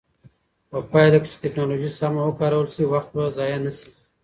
[0.69, 3.89] په پایله کې چې ټکنالوژي سمه وکارول شي، وخت به ضایع نه شي.